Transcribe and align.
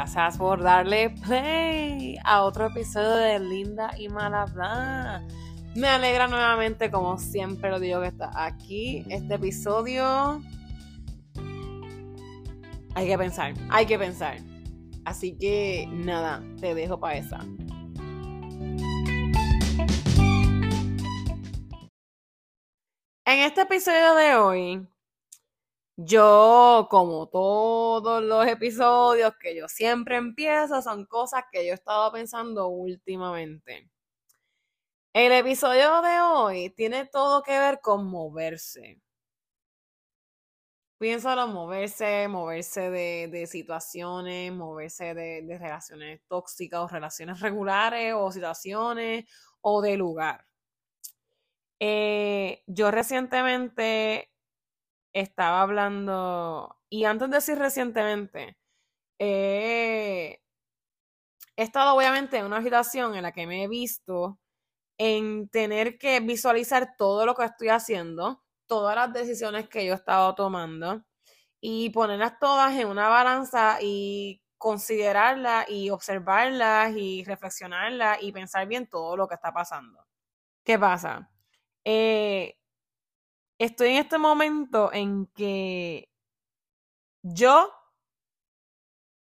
gracias 0.00 0.38
por 0.38 0.62
darle 0.62 1.10
play 1.10 2.16
a 2.24 2.42
otro 2.44 2.68
episodio 2.68 3.16
de 3.16 3.38
Linda 3.38 3.90
y 3.98 4.08
Malabla. 4.08 5.22
Me 5.76 5.88
alegra 5.88 6.26
nuevamente, 6.26 6.90
como 6.90 7.18
siempre 7.18 7.68
lo 7.68 7.78
digo, 7.78 8.00
que 8.00 8.06
está 8.06 8.30
aquí. 8.34 9.04
Este 9.10 9.34
episodio. 9.34 10.40
Hay 12.94 13.06
que 13.08 13.18
pensar, 13.18 13.52
hay 13.68 13.84
que 13.84 13.98
pensar. 13.98 14.38
Así 15.04 15.36
que 15.36 15.86
nada, 15.92 16.42
te 16.58 16.74
dejo 16.74 16.98
para 16.98 17.18
esa. 17.18 17.40
En 23.26 23.38
este 23.40 23.60
episodio 23.60 24.14
de 24.14 24.34
hoy 24.34 24.88
yo, 26.04 26.88
como 26.90 27.28
todos 27.28 28.22
los 28.22 28.46
episodios 28.46 29.34
que 29.38 29.54
yo 29.56 29.68
siempre 29.68 30.16
empiezo, 30.16 30.80
son 30.82 31.04
cosas 31.06 31.44
que 31.52 31.66
yo 31.66 31.72
he 31.72 31.74
estado 31.74 32.12
pensando 32.12 32.68
últimamente. 32.68 33.90
El 35.12 35.32
episodio 35.32 36.00
de 36.02 36.20
hoy 36.20 36.70
tiene 36.70 37.06
todo 37.06 37.42
que 37.42 37.58
ver 37.58 37.80
con 37.82 38.06
moverse. 38.06 39.00
Piénsalo, 40.98 41.46
moverse, 41.48 42.28
moverse 42.28 42.90
de, 42.90 43.46
situaciones, 43.46 44.52
moverse 44.52 45.14
de, 45.14 45.42
de 45.42 45.58
relaciones 45.58 46.20
tóxicas 46.28 46.80
o 46.80 46.88
relaciones 46.88 47.40
regulares 47.40 48.14
o 48.16 48.30
situaciones 48.32 49.24
o 49.60 49.82
de 49.82 49.96
lugar. 49.96 50.46
Eh, 51.78 52.62
yo 52.66 52.90
recientemente 52.90 54.29
estaba 55.12 55.62
hablando, 55.62 56.76
y 56.88 57.04
antes 57.04 57.30
de 57.30 57.36
decir 57.36 57.58
recientemente, 57.58 58.56
eh, 59.18 60.40
he 61.56 61.62
estado 61.62 61.94
obviamente 61.96 62.38
en 62.38 62.46
una 62.46 62.62
situación 62.62 63.14
en 63.14 63.22
la 63.22 63.32
que 63.32 63.46
me 63.46 63.64
he 63.64 63.68
visto 63.68 64.38
en 64.98 65.48
tener 65.50 65.98
que 65.98 66.20
visualizar 66.20 66.96
todo 66.98 67.26
lo 67.26 67.34
que 67.34 67.44
estoy 67.44 67.68
haciendo, 67.70 68.42
todas 68.66 68.96
las 68.96 69.12
decisiones 69.12 69.68
que 69.68 69.86
yo 69.86 69.92
he 69.94 69.96
estado 69.96 70.34
tomando 70.34 71.04
y 71.60 71.90
ponerlas 71.90 72.38
todas 72.40 72.74
en 72.78 72.88
una 72.88 73.08
balanza 73.08 73.78
y 73.82 74.42
considerarlas 74.58 75.68
y 75.70 75.90
observarlas 75.90 76.94
y 76.96 77.24
reflexionarlas 77.24 78.22
y 78.22 78.32
pensar 78.32 78.66
bien 78.68 78.88
todo 78.88 79.16
lo 79.16 79.28
que 79.28 79.36
está 79.36 79.52
pasando. 79.52 80.06
¿Qué 80.64 80.78
pasa? 80.78 81.30
Eh, 81.84 82.59
estoy 83.60 83.90
en 83.90 83.96
este 83.98 84.18
momento 84.18 84.92
en 84.92 85.26
que 85.28 86.08
yo 87.36 87.70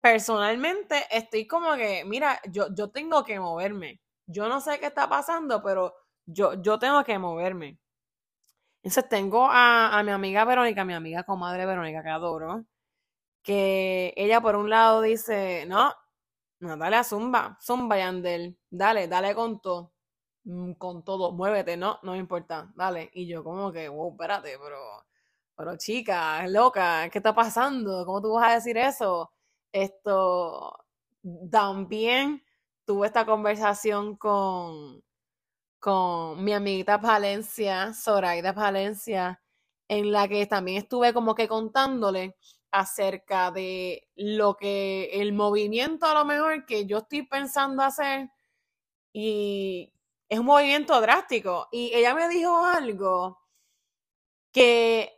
personalmente 0.00 1.04
estoy 1.10 1.46
como 1.46 1.74
que, 1.76 2.04
mira, 2.04 2.40
yo, 2.50 2.68
yo 2.74 2.90
tengo 2.90 3.24
que 3.24 3.40
moverme. 3.40 4.00
Yo 4.26 4.48
no 4.48 4.60
sé 4.60 4.78
qué 4.80 4.86
está 4.86 5.08
pasando, 5.08 5.62
pero 5.62 5.94
yo, 6.26 6.54
yo 6.62 6.78
tengo 6.78 7.04
que 7.04 7.18
moverme. 7.18 7.78
Entonces 8.82 9.08
tengo 9.08 9.48
a, 9.50 9.98
a 9.98 10.02
mi 10.04 10.12
amiga 10.12 10.44
Verónica, 10.44 10.84
mi 10.84 10.94
amiga 10.94 11.24
comadre 11.24 11.66
Verónica, 11.66 12.02
que 12.02 12.08
adoro, 12.10 12.64
que 13.44 14.14
ella 14.16 14.40
por 14.42 14.56
un 14.56 14.70
lado 14.70 15.02
dice, 15.02 15.66
no, 15.68 15.92
no, 16.60 16.76
dale 16.78 16.96
a 16.98 17.04
Zumba, 17.04 17.58
Zumba 17.62 17.98
Yandel, 17.98 18.58
dale, 18.70 19.08
dale 19.08 19.34
con 19.36 19.60
todo. 19.62 19.94
Mm, 20.46 20.74
con 20.74 21.02
todo, 21.04 21.32
muévete, 21.32 21.76
no, 21.76 21.98
no 22.02 22.14
importa, 22.16 22.72
dale. 22.76 23.10
Y 23.14 23.26
yo 23.26 23.42
como 23.42 23.72
que, 23.72 23.88
wow, 23.88 24.12
espérate, 24.12 24.56
pero, 24.62 24.78
pero 25.56 25.76
chica, 25.76 26.44
es 26.44 26.50
loca, 26.52 27.08
¿qué 27.10 27.18
está 27.18 27.34
pasando? 27.34 28.06
¿Cómo 28.06 28.22
tú 28.22 28.32
vas 28.34 28.50
a 28.52 28.54
decir 28.54 28.76
eso? 28.78 29.32
Esto, 29.72 30.72
también 31.50 32.44
tuve 32.84 33.08
esta 33.08 33.26
conversación 33.26 34.16
con, 34.16 35.02
con 35.80 36.44
mi 36.44 36.52
amiguita 36.52 36.98
Valencia, 36.98 37.92
Zoraida 37.94 38.52
Valencia, 38.52 39.42
en 39.88 40.12
la 40.12 40.28
que 40.28 40.46
también 40.46 40.78
estuve 40.78 41.12
como 41.14 41.34
que 41.34 41.48
contándole 41.48 42.36
acerca 42.72 43.50
de 43.52 44.08
lo 44.16 44.56
que 44.56 45.10
el 45.14 45.32
movimiento 45.32 46.06
a 46.06 46.14
lo 46.14 46.24
mejor 46.24 46.66
que 46.66 46.86
yo 46.86 46.98
estoy 46.98 47.22
pensando 47.26 47.82
hacer 47.82 48.30
y 49.12 49.92
es 50.28 50.38
un 50.38 50.46
movimiento 50.46 51.00
drástico. 51.00 51.68
Y 51.72 51.92
ella 51.94 52.14
me 52.14 52.28
dijo 52.28 52.64
algo 52.64 53.40
que, 54.52 55.12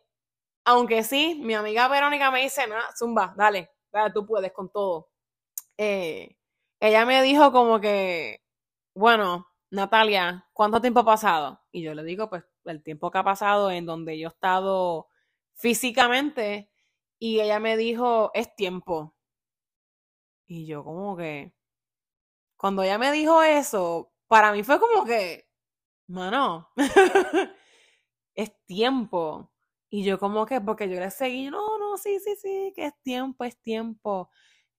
aunque 0.65 1.05
sí, 1.05 1.41
mi 1.43 1.55
amiga 1.55 1.89
Verónica 1.89 2.31
me 2.31 2.43
dice, 2.43 2.63
zumba, 2.99 3.35
dale, 3.37 3.71
dale, 3.93 4.13
tú 4.13 4.27
puedes 4.27 4.53
con 4.53 4.71
todo. 4.71 5.11
Eh, 5.79 6.37
ella 6.81 7.07
me 7.07 7.23
dijo 7.23 7.53
como 7.53 7.81
que, 7.81 8.43
bueno, 8.95 9.49
Natalia, 9.71 10.49
¿cuánto 10.53 10.81
tiempo 10.81 11.01
ha 11.01 11.05
pasado? 11.05 11.61
Y 11.73 11.83
yo 11.83 11.95
le 11.95 12.05
digo, 12.05 12.29
pues, 12.31 12.45
el 12.65 12.83
tiempo 12.83 13.11
que 13.11 13.19
ha 13.19 13.25
pasado 13.25 13.71
en 13.71 13.87
donde 13.87 14.19
yo 14.19 14.29
he 14.29 14.33
estado 14.33 15.09
físicamente. 15.55 16.71
Y 17.19 17.41
ella 17.41 17.61
me 17.61 17.77
dijo, 17.77 18.31
es 18.35 18.55
tiempo. 18.57 19.15
Y 20.47 20.67
yo 20.67 20.83
como 20.85 21.17
que, 21.17 21.53
cuando 22.57 22.83
ella 22.83 22.99
me 22.99 23.13
dijo 23.13 23.43
eso, 23.43 24.13
para 24.29 24.53
mí 24.53 24.63
fue 24.63 24.79
como 24.81 25.05
que, 25.05 25.49
mano, 26.09 26.71
es 28.35 28.53
tiempo. 28.67 29.51
Y 29.91 30.05
yo 30.05 30.19
como 30.19 30.47
que, 30.47 30.61
porque 30.61 30.89
yo 30.89 31.01
le 31.01 31.11
seguí, 31.11 31.51
no, 31.51 31.79
no, 31.79 31.97
sí, 31.99 32.19
sí, 32.21 32.37
sí, 32.37 32.73
que 32.77 32.87
es 32.87 32.95
tiempo, 33.03 33.45
es 33.45 33.59
tiempo. 33.63 34.31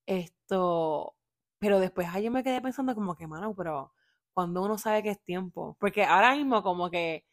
Esto, 0.07 1.15
pero 1.59 1.79
después 1.79 2.07
ahí 2.11 2.29
me 2.29 2.43
quedé 2.43 2.61
pensando 2.61 2.95
como 2.95 3.15
que, 3.15 3.27
mano, 3.27 3.55
pero 3.55 3.93
cuando 4.33 4.63
uno 4.63 4.77
sabe 4.77 5.03
que 5.03 5.11
es 5.11 5.23
tiempo, 5.23 5.77
porque 5.79 6.03
ahora 6.05 6.35
mismo 6.35 6.63
como 6.63 6.89
que 6.91 7.25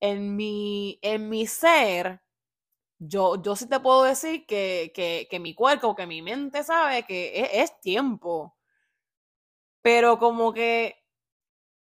en 0.00 0.36
mi, 0.36 0.98
en 1.02 1.28
mi 1.30 1.46
ser, 1.46 2.22
yo, 2.98 3.42
yo 3.42 3.56
sí 3.56 3.68
te 3.68 3.80
puedo 3.80 4.04
decir 4.04 4.46
que, 4.46 4.92
que, 4.94 5.28
que 5.30 5.40
mi 5.40 5.54
cuerpo, 5.54 5.94
que 5.96 6.06
mi 6.06 6.22
mente 6.22 6.64
sabe 6.64 7.04
que 7.04 7.50
es 7.62 7.80
tiempo. 7.80 8.56
Pero 9.82 10.18
como 10.18 10.52
que 10.52 10.96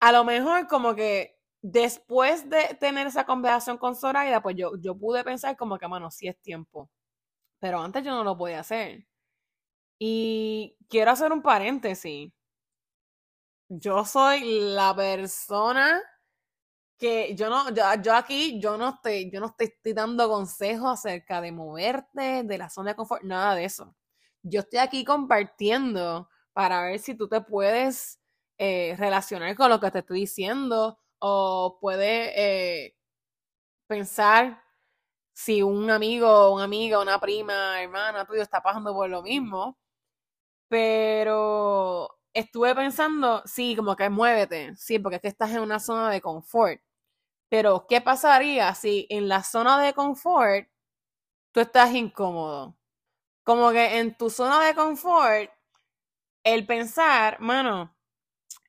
a 0.01 0.13
lo 0.13 0.25
mejor 0.25 0.67
como 0.69 0.95
que 0.95 1.39
después 1.63 2.49
de 2.49 2.77
tener 2.81 3.07
esa 3.07 3.27
conversación 3.27 3.79
con 3.79 3.97
Zoraida, 3.97 4.43
pues 4.43 4.57
yo, 4.57 4.73
yo 4.81 4.97
pude 4.97 5.25
pensar 5.25 5.57
como 5.57 5.79
que, 5.79 5.87
bueno, 5.87 6.11
sí 6.11 6.29
es 6.29 6.41
tiempo. 6.41 6.91
Pero 7.61 7.81
antes 7.81 8.05
yo 8.05 8.13
no 8.13 8.25
lo 8.25 8.37
podía 8.39 8.61
hacer. 8.61 9.07
Y 9.99 10.77
quiero 10.89 11.11
hacer 11.13 11.33
un 11.33 11.43
paréntesis. 11.43 12.33
Yo 13.69 14.05
soy 14.05 14.41
la 14.75 14.95
persona 14.95 16.01
que 16.99 17.35
yo 17.37 17.49
no, 17.49 17.71
yo, 18.03 18.15
aquí, 18.15 18.61
yo 18.61 18.77
no 18.77 18.91
estoy, 18.91 19.31
yo 19.31 19.41
no 19.41 19.47
estoy, 19.47 19.73
dando 19.95 20.29
consejos 20.29 20.91
acerca 20.91 21.41
de 21.41 21.53
moverte, 21.53 22.43
de 22.45 22.59
la 22.59 22.69
zona 22.71 22.91
de 22.91 22.97
confort, 22.97 23.23
nada 23.23 23.55
de 23.55 23.65
eso. 23.65 23.95
Yo 24.43 24.61
estoy 24.61 24.81
aquí 24.81 25.05
compartiendo 25.05 26.29
para 26.53 26.83
ver 26.83 26.99
si 26.99 27.15
tú 27.15 27.29
te 27.29 27.41
puedes 27.41 28.21
eh, 28.59 28.97
relacionar 28.99 29.55
con 29.57 29.71
lo 29.71 29.81
que 29.81 29.91
te 29.91 30.01
estoy 30.01 30.21
diciendo 30.21 30.99
o 31.21 31.79
puede 31.81 32.87
eh, 32.87 32.97
pensar 33.89 34.63
si 35.35 35.63
un 35.63 35.91
amigo, 35.91 36.55
una 36.55 36.65
amiga, 36.65 37.01
una 37.01 37.21
prima, 37.21 37.83
hermana 37.83 38.27
tuyo 38.27 38.43
está 38.43 38.63
pasando 38.63 38.95
por 38.95 39.11
lo 39.11 39.23
mismo. 39.23 39.79
Pero 40.69 42.11
estuve 42.35 42.75
pensando, 42.75 43.43
sí, 43.47 43.75
como 43.77 43.97
que 43.97 44.11
muévete, 44.11 44.77
sí, 44.77 44.99
porque 44.99 45.17
es 45.17 45.23
que 45.23 45.29
estás 45.29 45.51
en 45.53 45.61
una 45.61 45.81
zona 45.81 46.11
de 46.11 46.21
confort. 46.21 46.81
Pero, 47.51 47.87
¿qué 47.89 48.01
pasaría 48.03 48.75
si 48.75 49.07
en 49.11 49.29
la 49.29 49.43
zona 49.45 49.81
de 49.81 49.95
confort 49.95 50.69
tú 51.53 51.61
estás 51.61 51.95
incómodo? 51.95 52.77
Como 53.45 53.71
que 53.73 53.99
en 54.01 54.17
tu 54.17 54.31
zona 54.31 54.65
de 54.67 54.75
confort, 54.75 55.51
el 56.45 56.67
pensar, 56.67 57.41
mano, 57.41 57.97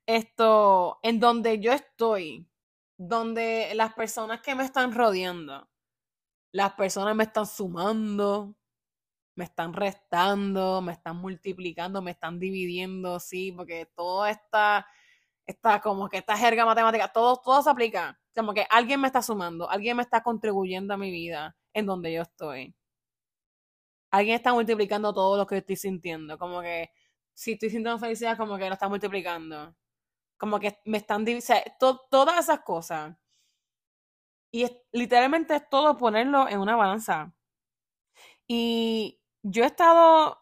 esto, 0.09 0.97
en 1.03 1.19
donde 1.19 1.59
yo 1.59 1.71
estoy, 1.71 2.47
donde 2.97 3.71
las 3.75 3.94
personas 3.94 4.41
que 4.41 4.56
me 4.56 4.63
están 4.63 4.91
rodeando, 4.91 5.69
las 6.51 6.73
personas 6.73 7.15
me 7.15 7.25
están 7.25 7.45
sumando, 7.45 8.56
me 9.35 9.45
están 9.45 9.71
restando, 9.71 10.81
me 10.81 10.94
están 10.94 11.17
multiplicando, 11.17 12.01
me 12.01 12.11
están 12.11 12.39
dividiendo, 12.39 13.19
sí, 13.19 13.51
porque 13.51 13.85
todo 13.95 14.25
está, 14.25 14.88
está 15.45 15.79
como 15.79 16.09
que 16.09 16.17
esta 16.17 16.35
jerga 16.35 16.65
matemática, 16.65 17.09
todo, 17.09 17.38
todo 17.38 17.61
se 17.61 17.69
aplica. 17.69 18.19
Como 18.35 18.53
que 18.56 18.65
alguien 18.71 19.00
me 19.01 19.07
está 19.07 19.21
sumando, 19.21 19.69
alguien 19.69 19.95
me 19.97 20.03
está 20.03 20.23
contribuyendo 20.23 20.95
a 20.95 20.97
mi 20.97 21.11
vida 21.11 21.56
en 21.73 21.85
donde 21.85 22.11
yo 22.13 22.23
estoy. 22.23 22.75
Alguien 24.11 24.35
está 24.38 24.53
multiplicando 24.53 25.13
todo 25.13 25.38
lo 25.38 25.45
que 25.45 25.57
estoy 25.57 25.75
sintiendo. 25.75 26.38
Como 26.39 26.61
que 26.61 26.89
si 27.33 27.53
estoy 27.53 27.69
sintiendo 27.69 28.00
felicidad, 28.00 28.38
como 28.38 28.57
que 28.57 28.67
lo 28.67 28.73
está 28.73 28.89
multiplicando. 28.89 29.75
Como 30.39 30.59
que 30.59 30.80
me 30.86 30.97
están 30.97 31.24
dividiendo, 31.25 32.07
todas 32.09 32.39
esas 32.39 32.62
cosas. 32.62 33.15
Y 34.51 34.68
literalmente 34.91 35.56
es 35.56 35.68
todo 35.69 35.97
ponerlo 35.97 36.47
en 36.47 36.59
una 36.59 36.75
balanza. 36.75 37.33
Y 38.47 39.19
yo 39.44 39.63
he 39.63 39.68
estado 39.68 40.39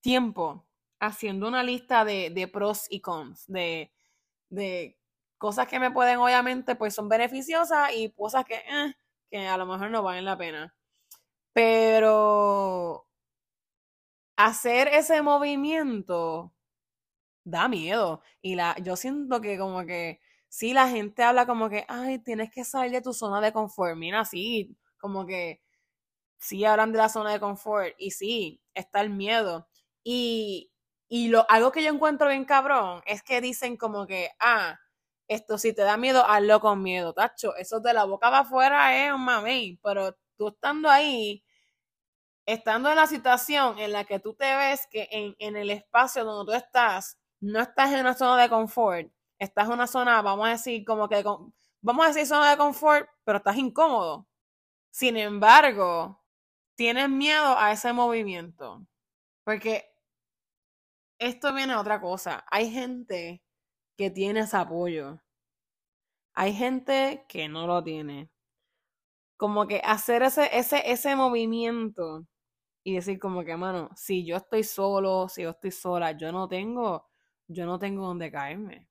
tiempo 0.00 0.66
haciendo 1.00 1.48
una 1.48 1.62
lista 1.62 2.04
de, 2.04 2.30
de 2.30 2.48
pros 2.48 2.86
y 2.90 3.00
cons, 3.00 3.46
de, 3.46 3.92
de 4.50 4.98
cosas 5.38 5.68
que 5.68 5.80
me 5.80 5.90
pueden, 5.92 6.18
obviamente, 6.18 6.76
pues 6.76 6.94
son 6.94 7.08
beneficiosas 7.08 7.92
y 7.94 8.12
cosas 8.12 8.44
que, 8.44 8.56
eh, 8.56 8.94
que 9.30 9.48
a 9.48 9.56
lo 9.58 9.66
mejor 9.66 9.90
no 9.90 10.02
valen 10.02 10.24
la 10.26 10.38
pena. 10.38 10.74
Pero 11.52 13.08
hacer 14.36 14.88
ese 14.88 15.20
movimiento 15.20 16.52
da 17.50 17.68
miedo. 17.68 18.22
Y 18.42 18.54
la, 18.56 18.76
yo 18.82 18.96
siento 18.96 19.40
que 19.40 19.58
como 19.58 19.84
que 19.86 20.20
sí, 20.48 20.72
la 20.72 20.88
gente 20.88 21.22
habla 21.22 21.46
como 21.46 21.68
que, 21.70 21.84
ay, 21.88 22.18
tienes 22.20 22.50
que 22.50 22.64
salir 22.64 22.92
de 22.92 23.02
tu 23.02 23.12
zona 23.12 23.40
de 23.40 23.52
confort. 23.52 23.96
Mira, 23.96 24.24
sí, 24.24 24.76
como 24.98 25.26
que 25.26 25.60
sí 26.38 26.64
hablan 26.64 26.92
de 26.92 26.98
la 26.98 27.08
zona 27.08 27.32
de 27.32 27.40
confort. 27.40 27.94
Y 27.98 28.12
sí, 28.12 28.62
está 28.74 29.00
el 29.00 29.10
miedo. 29.10 29.68
Y, 30.04 30.70
y 31.08 31.28
lo, 31.28 31.46
algo 31.50 31.72
que 31.72 31.82
yo 31.82 31.90
encuentro 31.92 32.28
bien 32.28 32.44
cabrón 32.44 33.02
es 33.06 33.22
que 33.22 33.40
dicen 33.40 33.76
como 33.76 34.06
que, 34.06 34.30
ah, 34.40 34.78
esto 35.28 35.58
si 35.58 35.72
te 35.74 35.82
da 35.82 35.96
miedo, 35.96 36.24
hazlo 36.26 36.60
con 36.60 36.82
miedo, 36.82 37.12
tacho. 37.14 37.54
Eso 37.56 37.80
de 37.80 37.92
la 37.94 38.04
boca 38.04 38.28
para 38.30 38.40
afuera 38.40 39.06
es 39.06 39.12
un 39.12 39.24
mamey, 39.24 39.78
pero 39.82 40.16
tú 40.36 40.48
estando 40.48 40.88
ahí, 40.90 41.44
estando 42.46 42.88
en 42.90 42.96
la 42.96 43.06
situación 43.06 43.78
en 43.78 43.92
la 43.92 44.04
que 44.04 44.18
tú 44.20 44.34
te 44.34 44.56
ves 44.56 44.86
que 44.90 45.08
en, 45.10 45.36
en 45.38 45.56
el 45.56 45.70
espacio 45.70 46.24
donde 46.24 46.50
tú 46.52 46.56
estás, 46.56 47.18
no 47.40 47.60
estás 47.60 47.92
en 47.92 48.00
una 48.00 48.14
zona 48.14 48.42
de 48.42 48.48
confort, 48.48 49.10
estás 49.38 49.66
en 49.66 49.72
una 49.74 49.86
zona, 49.86 50.22
vamos 50.22 50.46
a 50.48 50.52
decir, 50.52 50.84
como 50.84 51.08
que, 51.08 51.22
vamos 51.82 52.04
a 52.04 52.08
decir 52.08 52.26
zona 52.26 52.50
de 52.50 52.56
confort, 52.56 53.08
pero 53.24 53.38
estás 53.38 53.56
incómodo. 53.56 54.26
Sin 54.90 55.16
embargo, 55.16 56.22
tienes 56.76 57.10
miedo 57.10 57.58
a 57.58 57.72
ese 57.72 57.92
movimiento. 57.92 58.86
Porque 59.44 59.90
esto 61.20 61.52
viene 61.54 61.72
a 61.74 61.80
otra 61.80 62.00
cosa. 62.00 62.44
Hay 62.50 62.70
gente 62.70 63.42
que 63.96 64.10
tiene 64.10 64.40
ese 64.40 64.56
apoyo. 64.56 65.20
Hay 66.34 66.54
gente 66.54 67.26
que 67.28 67.48
no 67.48 67.66
lo 67.66 67.82
tiene. 67.84 68.30
Como 69.36 69.66
que 69.66 69.80
hacer 69.84 70.22
ese, 70.22 70.48
ese, 70.56 70.82
ese 70.90 71.14
movimiento 71.16 72.26
y 72.84 72.94
decir 72.96 73.18
como 73.20 73.44
que, 73.44 73.56
mano, 73.56 73.90
si 73.96 74.26
yo 74.26 74.36
estoy 74.36 74.64
solo, 74.64 75.28
si 75.28 75.42
yo 75.42 75.50
estoy 75.50 75.72
sola, 75.72 76.12
yo 76.12 76.32
no 76.32 76.48
tengo, 76.48 77.08
yo 77.48 77.66
no 77.66 77.78
tengo 77.78 78.06
donde 78.06 78.30
caerme. 78.30 78.86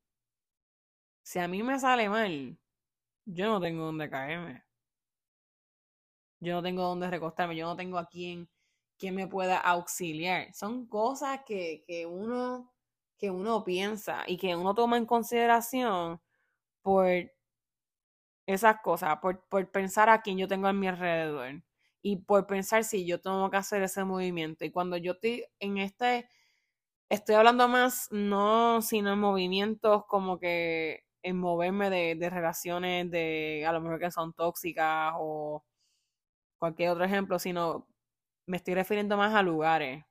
Si 1.24 1.40
a 1.40 1.48
mí 1.48 1.64
me 1.64 1.80
sale 1.80 2.10
mal, 2.10 2.58
yo 3.26 3.48
no 3.48 3.62
tengo 3.62 3.86
donde 3.86 4.10
caerme. 4.10 4.64
Yo 6.40 6.56
no 6.56 6.64
tengo 6.64 6.84
donde 6.84 7.10
recostarme, 7.10 7.56
yo 7.56 7.66
no 7.66 7.76
tengo 7.76 7.98
a 7.98 8.08
quien, 8.08 8.50
quien 8.98 9.16
me 9.16 9.28
pueda 9.28 9.58
auxiliar. 9.58 10.54
Son 10.54 10.88
cosas 10.88 11.42
que, 11.46 11.84
que 11.88 12.06
uno 12.06 12.72
que 13.18 13.32
uno 13.32 13.64
piensa 13.64 14.24
y 14.28 14.38
que 14.38 14.56
uno 14.56 14.76
toma 14.76 14.98
en 14.98 15.06
consideración 15.06 16.22
por 16.82 17.08
esas 18.46 18.80
cosas, 18.82 19.18
por, 19.20 19.44
por 19.50 19.70
pensar 19.72 20.10
a 20.10 20.22
quién 20.22 20.38
yo 20.38 20.48
tengo 20.48 20.68
a 20.68 20.74
mi 20.74 20.88
alrededor 20.88 21.64
y 22.02 22.18
por 22.18 22.48
pensar 22.48 22.84
si 22.84 23.06
yo 23.06 23.20
tengo 23.20 23.50
que 23.50 23.58
hacer 23.58 23.84
ese 23.84 24.04
movimiento. 24.04 24.64
Y 24.66 24.72
cuando 24.72 24.98
yo 24.98 25.14
estoy 25.14 25.46
en 25.60 25.78
este, 25.80 26.30
estoy 27.10 27.36
hablando 27.36 27.68
más, 27.68 28.08
no 28.12 28.82
sino 28.82 29.14
en 29.14 29.20
movimientos 29.20 30.06
como 30.08 30.40
que 30.40 31.04
en 31.24 31.38
moverme 31.38 31.90
de, 31.90 32.16
de 32.16 32.30
relaciones 32.30 33.10
de 33.12 33.66
a 33.68 33.72
lo 33.74 33.82
mejor 33.82 34.00
que 34.00 34.12
son 34.12 34.34
tóxicas 34.34 35.14
o 35.18 35.64
cualquier 36.60 36.92
otro 36.92 37.06
ejemplo, 37.06 37.40
sino 37.40 37.88
me 38.48 38.58
estoy 38.58 38.76
refiriendo 38.76 39.18
más 39.18 39.36
a 39.36 39.44
lugares. 39.44 40.06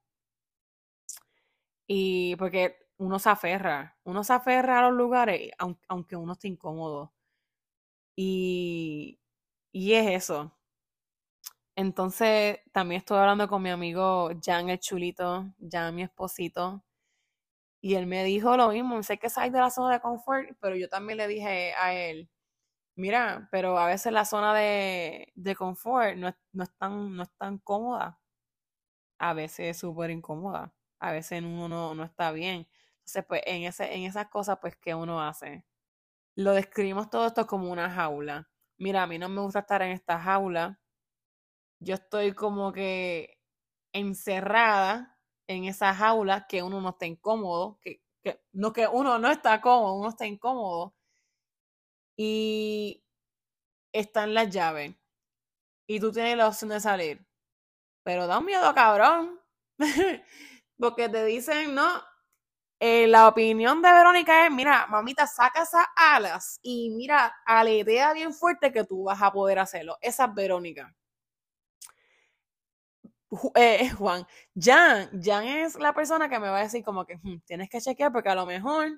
Y 1.89 2.37
porque 2.37 2.77
uno 2.99 3.19
se 3.19 3.29
aferra, 3.31 3.97
uno 4.05 4.23
se 4.25 4.33
aferra 4.33 4.79
a 4.79 4.83
los 4.89 4.97
lugares, 4.97 5.51
aunque 5.89 6.17
uno 6.17 6.33
esté 6.35 6.49
incómodo. 6.49 7.13
Y, 8.17 9.19
y 9.73 9.93
es 9.95 10.25
eso. 10.25 10.53
Entonces, 11.77 12.59
también 12.73 13.01
estoy 13.01 13.19
hablando 13.19 13.49
con 13.49 13.63
mi 13.63 13.71
amigo 13.71 14.31
Jan 14.43 14.69
el 14.71 14.79
chulito, 14.81 15.47
Jan 15.71 15.95
mi 15.95 16.03
esposito, 16.03 16.83
y 17.87 17.95
él 17.95 18.07
me 18.07 18.25
dijo 18.25 18.57
lo 18.57 18.71
mismo, 18.71 19.01
sé 19.05 19.17
que 19.19 19.31
sales 19.31 19.53
de 19.53 19.61
la 19.61 19.71
zona 19.71 19.95
de 19.95 20.01
confort, 20.01 20.49
pero 20.61 20.75
yo 20.77 20.89
también 20.89 21.19
le 21.19 21.29
dije 21.29 21.73
a 21.75 21.95
él, 21.95 22.29
mira, 22.97 23.49
pero 23.53 23.79
a 23.79 23.87
veces 23.87 24.13
la 24.13 24.25
zona 24.27 24.55
de, 24.55 25.33
de 25.37 25.57
confort 25.57 26.17
no 26.17 26.29
es, 26.29 26.37
no, 26.53 26.65
es 26.65 26.73
tan, 26.79 27.17
no 27.17 27.25
es 27.25 27.31
tan 27.39 27.59
cómoda, 27.59 28.21
a 29.19 29.35
veces 29.35 29.67
es 29.71 29.79
súper 29.79 30.11
incómoda, 30.11 30.75
a 31.01 31.13
veces 31.13 31.43
uno 31.43 31.69
no, 31.69 31.95
no 31.95 32.05
está 32.05 32.33
bien. 32.33 32.69
Entonces, 32.99 33.25
pues 33.29 33.43
en, 33.47 33.63
ese, 33.65 33.95
en 33.95 34.03
esas 34.05 34.29
cosas, 34.29 34.59
pues, 34.61 34.77
¿qué 34.77 34.95
uno 34.95 35.23
hace? 35.23 35.65
Lo 36.37 36.53
describimos 36.55 37.11
todo 37.11 37.27
esto 37.27 37.47
como 37.47 37.71
una 37.73 37.91
jaula. 37.91 38.51
Mira, 38.79 39.05
a 39.05 39.09
mí 39.09 39.19
no 39.19 39.29
me 39.31 39.43
gusta 39.43 39.61
estar 39.61 39.83
en 39.83 39.93
esta 39.93 40.21
jaula. 40.21 40.81
Yo 41.81 41.95
estoy 41.95 42.33
como 42.35 42.73
que 42.73 43.39
encerrada 43.93 45.16
en 45.49 45.65
esa 45.65 45.95
jaula 45.95 46.47
que 46.49 46.63
uno 46.63 46.81
no 46.81 46.91
está 46.91 47.07
incómodo, 47.07 47.79
que, 47.83 48.03
que, 48.23 48.41
no 48.53 48.73
que 48.73 48.87
uno 48.89 49.19
no 49.19 49.31
está 49.31 49.61
cómodo, 49.61 49.95
uno 49.95 50.09
está 50.11 50.27
incómodo. 50.27 50.95
Y 52.17 53.03
están 53.93 54.35
las 54.35 54.51
llaves. 54.51 54.95
Y 55.89 56.01
tú 56.01 56.13
tienes 56.13 56.37
la 56.37 56.49
opción 56.49 56.71
de 56.71 56.81
salir. 56.81 57.27
Pero 58.05 58.27
da 58.27 58.39
un 58.39 58.47
miedo, 58.47 58.75
cabrón. 58.75 59.41
Porque 60.79 61.09
te 61.09 61.25
dicen, 61.25 61.75
no, 61.75 62.03
eh, 62.81 63.07
la 63.07 63.29
opinión 63.29 63.81
de 63.83 63.93
Verónica 63.93 64.47
es, 64.47 64.53
mira, 64.53 64.87
mamita, 64.89 65.27
saca 65.27 65.63
esas 65.63 65.87
alas 65.97 66.61
y 66.63 66.91
mira, 66.91 67.35
aletea 67.47 68.13
bien 68.13 68.35
fuerte 68.35 68.73
que 68.73 68.85
tú 68.85 69.05
vas 69.05 69.23
a 69.23 69.33
poder 69.33 69.59
hacerlo. 69.59 69.97
Esa 70.03 70.27
es 70.27 70.35
Verónica. 70.35 70.95
Eh, 73.57 73.91
Juan, 73.91 74.27
Jan, 74.55 75.11
Jan 75.23 75.45
es 75.45 75.77
la 75.77 75.93
persona 75.93 76.29
que 76.29 76.39
me 76.39 76.49
va 76.49 76.59
a 76.61 76.63
decir 76.63 76.85
como 76.85 77.05
que 77.05 77.19
tienes 77.45 77.69
que 77.69 77.81
chequear 77.81 78.13
porque 78.13 78.29
a 78.29 78.35
lo 78.35 78.47
mejor, 78.47 78.89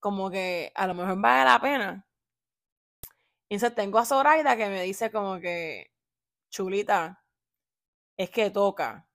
como 0.00 0.30
que 0.30 0.72
a 0.74 0.86
lo 0.86 0.94
mejor 0.94 1.20
vale 1.20 1.44
la 1.50 1.60
pena. 1.60 2.06
Entonces 3.48 3.74
tengo 3.76 3.98
a 3.98 4.04
Zoraida 4.04 4.56
que 4.56 4.68
me 4.68 4.82
dice 4.82 5.10
como 5.10 5.38
que, 5.40 5.90
chulita, 6.50 7.24
es 8.16 8.30
que 8.30 8.50
toca. 8.50 9.08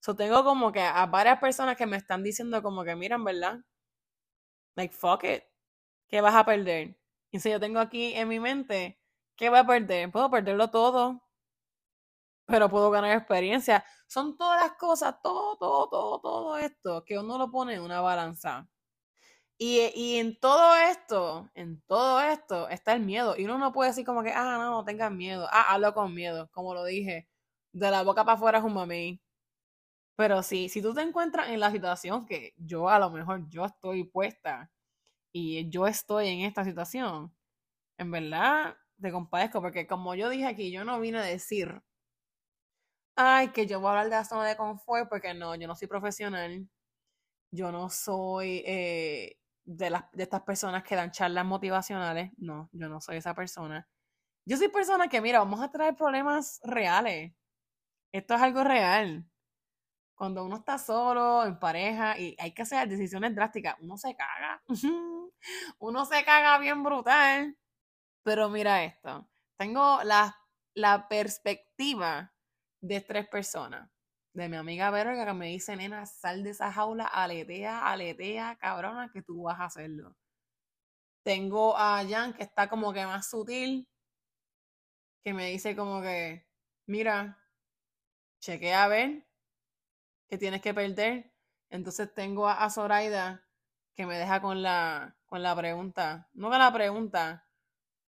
So 0.00 0.16
tengo 0.16 0.44
como 0.44 0.72
que 0.72 0.82
a 0.82 1.06
varias 1.06 1.40
personas 1.40 1.76
que 1.76 1.86
me 1.86 1.96
están 1.96 2.22
diciendo 2.22 2.62
como 2.62 2.84
que, 2.84 2.96
miran, 2.96 3.24
¿verdad? 3.24 3.60
Like, 4.76 4.94
fuck 4.94 5.24
it. 5.24 5.44
¿Qué 6.08 6.20
vas 6.20 6.34
a 6.34 6.44
perder? 6.44 6.96
Y 7.32 7.40
si 7.40 7.50
yo 7.50 7.60
tengo 7.60 7.80
aquí 7.80 8.14
en 8.14 8.28
mi 8.28 8.40
mente, 8.40 8.98
¿qué 9.36 9.50
voy 9.50 9.58
a 9.58 9.66
perder? 9.66 10.10
Puedo 10.12 10.30
perderlo 10.30 10.70
todo, 10.70 11.22
pero 12.46 12.68
puedo 12.68 12.90
ganar 12.90 13.16
experiencia. 13.16 13.84
Son 14.06 14.36
todas 14.36 14.60
las 14.60 14.76
cosas, 14.76 15.16
todo, 15.22 15.56
todo, 15.56 15.88
todo, 15.88 16.20
todo 16.20 16.56
esto, 16.58 17.04
que 17.04 17.18
uno 17.18 17.38
lo 17.38 17.50
pone 17.50 17.74
en 17.74 17.82
una 17.82 18.00
balanza. 18.00 18.68
Y, 19.58 19.80
y 19.94 20.18
en 20.18 20.38
todo 20.40 20.76
esto, 20.76 21.50
en 21.54 21.80
todo 21.82 22.20
esto, 22.20 22.68
está 22.68 22.92
el 22.94 23.00
miedo. 23.00 23.36
Y 23.38 23.44
uno 23.44 23.58
no 23.58 23.72
puede 23.72 23.90
decir 23.90 24.04
como 24.04 24.22
que, 24.22 24.32
ah, 24.32 24.56
no, 24.58 24.70
no 24.70 24.84
tengas 24.84 25.12
miedo. 25.12 25.48
Ah, 25.50 25.74
hablo 25.74 25.94
con 25.94 26.14
miedo, 26.14 26.48
como 26.52 26.74
lo 26.74 26.84
dije. 26.84 27.28
De 27.72 27.90
la 27.90 28.02
boca 28.02 28.24
para 28.24 28.36
afuera 28.36 28.58
es 28.58 28.64
un 28.64 28.74
mami. 28.74 29.20
Pero 30.16 30.42
sí, 30.42 30.68
si 30.68 30.80
tú 30.82 30.94
te 30.94 31.02
encuentras 31.02 31.48
en 31.48 31.60
la 31.60 31.70
situación 31.72 32.26
que 32.26 32.54
yo 32.56 32.88
a 32.88 32.98
lo 32.98 33.10
mejor 33.10 33.48
yo 33.48 33.64
estoy 33.64 34.04
puesta 34.04 34.70
y 35.32 35.68
yo 35.70 35.86
estoy 35.88 36.28
en 36.28 36.40
esta 36.42 36.64
situación, 36.64 37.34
en 37.98 38.10
verdad 38.12 38.76
te 39.00 39.12
compadezco 39.12 39.60
porque 39.62 39.86
como 39.86 40.14
yo 40.14 40.30
dije 40.30 40.46
aquí, 40.46 40.72
yo 40.72 40.84
no 40.84 41.00
vine 41.00 41.18
a 41.18 41.22
decir, 41.24 41.82
ay, 43.16 43.48
que 43.48 43.66
yo 43.66 43.80
voy 43.80 43.88
a 43.88 43.90
hablar 43.90 44.04
de 44.06 44.10
la 44.10 44.24
zona 44.24 44.46
de 44.46 44.56
confort 44.56 45.08
porque 45.08 45.34
no, 45.34 45.54
yo 45.54 45.66
no 45.68 45.74
soy 45.74 45.88
profesional, 45.88 46.68
yo 47.50 47.72
no 47.72 47.88
soy 47.90 48.62
eh, 48.66 49.38
de, 49.64 49.90
las, 49.90 50.10
de 50.12 50.24
estas 50.24 50.42
personas 50.42 50.84
que 50.84 50.96
dan 50.96 51.10
charlas 51.12 51.46
motivacionales, 51.46 52.32
no, 52.38 52.68
yo 52.72 52.88
no 52.88 53.00
soy 53.00 53.18
esa 53.18 53.34
persona. 53.34 53.88
Yo 54.46 54.56
soy 54.56 54.68
persona 54.68 55.08
que, 55.08 55.20
mira, 55.20 55.38
vamos 55.40 55.60
a 55.62 55.70
traer 55.70 55.96
problemas 55.96 56.60
reales. 56.64 57.32
Esto 58.12 58.34
es 58.34 58.42
algo 58.42 58.64
real 58.64 59.26
cuando 60.14 60.44
uno 60.44 60.56
está 60.56 60.78
solo, 60.78 61.44
en 61.44 61.58
pareja, 61.58 62.18
y 62.18 62.36
hay 62.38 62.52
que 62.52 62.62
hacer 62.62 62.88
decisiones 62.88 63.34
drásticas, 63.34 63.76
uno 63.80 63.96
se 63.96 64.14
caga. 64.16 64.62
uno 65.78 66.04
se 66.04 66.24
caga 66.24 66.58
bien 66.58 66.82
brutal. 66.82 67.56
Pero 68.24 68.48
mira 68.50 68.84
esto. 68.84 69.28
Tengo 69.58 70.02
la, 70.04 70.36
la 70.74 71.08
perspectiva 71.08 72.33
de 72.84 73.00
tres 73.00 73.26
personas. 73.28 73.90
De 74.34 74.48
mi 74.48 74.56
amiga 74.56 74.90
Verga 74.90 75.24
que 75.24 75.32
me 75.32 75.46
dice, 75.46 75.76
nena, 75.76 76.06
sal 76.06 76.42
de 76.42 76.50
esa 76.50 76.70
jaula, 76.72 77.06
aletea, 77.06 77.88
aletea, 77.90 78.56
cabrona, 78.60 79.10
que 79.12 79.22
tú 79.22 79.44
vas 79.44 79.58
a 79.60 79.66
hacerlo. 79.66 80.16
Tengo 81.22 81.76
a 81.76 82.04
Jan, 82.06 82.34
que 82.34 82.42
está 82.42 82.68
como 82.68 82.92
que 82.92 83.06
más 83.06 83.30
sutil, 83.30 83.88
que 85.22 85.32
me 85.32 85.46
dice 85.46 85.74
como 85.74 86.02
que, 86.02 86.46
mira, 86.86 87.38
chequea 88.40 88.84
a 88.84 88.88
ver 88.88 89.26
que 90.28 90.36
tienes 90.36 90.60
que 90.60 90.74
perder. 90.74 91.32
Entonces 91.70 92.12
tengo 92.12 92.46
a, 92.48 92.64
a 92.64 92.70
Zoraida 92.70 93.46
que 93.94 94.04
me 94.04 94.18
deja 94.18 94.42
con 94.42 94.62
la, 94.62 95.16
con 95.24 95.42
la 95.42 95.56
pregunta, 95.56 96.28
no 96.34 96.50
con 96.50 96.58
la 96.58 96.72
pregunta, 96.72 97.48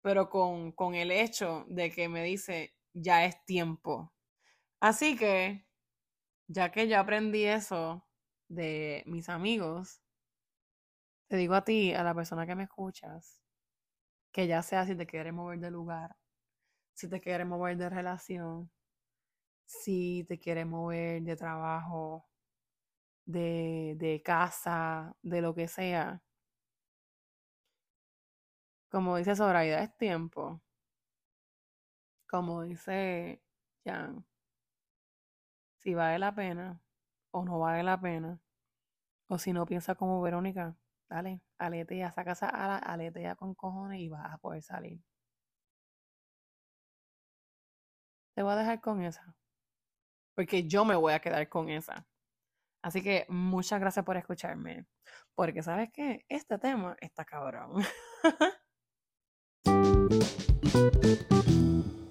pero 0.00 0.30
con, 0.30 0.72
con 0.72 0.94
el 0.94 1.10
hecho 1.10 1.66
de 1.68 1.90
que 1.90 2.08
me 2.08 2.24
dice, 2.24 2.74
ya 2.94 3.24
es 3.26 3.44
tiempo. 3.44 4.12
Así 4.82 5.16
que, 5.16 5.64
ya 6.48 6.72
que 6.72 6.88
yo 6.88 6.98
aprendí 6.98 7.44
eso 7.44 8.04
de 8.48 9.04
mis 9.06 9.28
amigos, 9.28 10.02
te 11.28 11.36
digo 11.36 11.54
a 11.54 11.62
ti, 11.62 11.94
a 11.94 12.02
la 12.02 12.12
persona 12.16 12.46
que 12.48 12.56
me 12.56 12.64
escuchas, 12.64 13.40
que 14.32 14.48
ya 14.48 14.60
sea 14.62 14.84
si 14.84 14.96
te 14.96 15.06
quieres 15.06 15.32
mover 15.32 15.60
de 15.60 15.70
lugar, 15.70 16.16
si 16.94 17.08
te 17.08 17.20
quieres 17.20 17.46
mover 17.46 17.76
de 17.76 17.90
relación, 17.90 18.72
si 19.66 20.24
te 20.28 20.40
quieres 20.40 20.66
mover 20.66 21.22
de 21.22 21.36
trabajo, 21.36 22.26
de, 23.24 23.94
de 23.98 24.20
casa, 24.20 25.14
de 25.22 25.42
lo 25.42 25.54
que 25.54 25.68
sea. 25.68 26.20
Como 28.90 29.16
dice 29.16 29.36
Zoraida, 29.36 29.82
es 29.84 29.96
tiempo. 29.96 30.60
Como 32.28 32.62
dice 32.64 33.42
Jan, 33.84 34.26
si 35.82 35.94
vale 35.94 36.18
la 36.18 36.34
pena 36.34 36.80
o 37.32 37.44
no 37.44 37.58
vale 37.58 37.82
la 37.82 38.00
pena. 38.00 38.40
O 39.28 39.38
si 39.38 39.52
no 39.52 39.66
piensa 39.66 39.94
como 39.94 40.20
Verónica, 40.22 40.76
dale, 41.08 41.40
aletea, 41.58 42.12
saca 42.12 42.32
esa 42.32 42.48
ala, 42.48 42.78
aletea 42.78 43.34
con 43.36 43.54
cojones 43.54 44.00
y 44.00 44.08
vas 44.08 44.32
a 44.32 44.38
poder 44.38 44.62
salir. 44.62 45.00
Te 48.34 48.42
voy 48.42 48.52
a 48.52 48.56
dejar 48.56 48.80
con 48.80 49.02
esa. 49.02 49.34
Porque 50.34 50.66
yo 50.68 50.84
me 50.84 50.96
voy 50.96 51.12
a 51.12 51.20
quedar 51.20 51.48
con 51.48 51.68
esa. 51.68 52.06
Así 52.82 53.02
que 53.02 53.26
muchas 53.28 53.80
gracias 53.80 54.04
por 54.04 54.16
escucharme. 54.16 54.86
Porque 55.34 55.62
sabes 55.62 55.90
que 55.92 56.24
este 56.28 56.58
tema 56.58 56.96
está 57.00 57.24
cabrón. 57.24 57.82